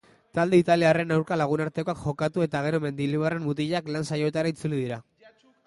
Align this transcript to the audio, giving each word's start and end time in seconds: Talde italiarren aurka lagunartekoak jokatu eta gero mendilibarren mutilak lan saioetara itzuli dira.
Talde 0.37 0.59
italiarren 0.61 1.13
aurka 1.15 1.37
lagunartekoak 1.41 2.01
jokatu 2.07 2.45
eta 2.47 2.63
gero 2.69 2.81
mendilibarren 2.87 3.47
mutilak 3.51 3.95
lan 3.97 4.11
saioetara 4.13 4.57
itzuli 4.59 4.85
dira. 4.85 5.03